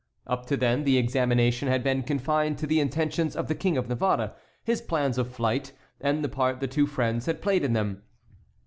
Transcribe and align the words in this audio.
Up 0.25 0.47
to 0.47 0.57
then 0.57 0.83
the 0.83 0.97
examination 0.97 1.67
had 1.67 1.83
been 1.83 2.01
confined 2.01 2.57
to 2.57 2.65
the 2.65 2.79
intentions 2.79 3.35
of 3.35 3.47
the 3.47 3.53
King 3.53 3.77
of 3.77 3.87
Navarre, 3.87 4.33
his 4.63 4.81
plans 4.81 5.19
of 5.19 5.29
flight, 5.31 5.73
and 5.99 6.23
the 6.23 6.27
part 6.27 6.59
the 6.59 6.65
two 6.67 6.87
friends 6.87 7.27
had 7.27 7.39
played 7.39 7.63
in 7.63 7.73
them. 7.73 8.01